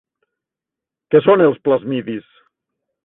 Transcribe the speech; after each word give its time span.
Què 1.15 1.21
són 1.27 1.45
els 1.49 1.61
plasmidis? 1.69 2.33